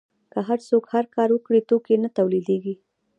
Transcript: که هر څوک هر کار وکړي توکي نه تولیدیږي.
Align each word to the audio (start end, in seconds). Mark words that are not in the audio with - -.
که 0.31 0.39
هر 0.47 0.59
څوک 0.67 0.83
هر 0.93 1.05
کار 1.15 1.29
وکړي 1.33 1.61
توکي 1.69 1.95
نه 2.03 2.09
تولیدیږي. 2.17 2.75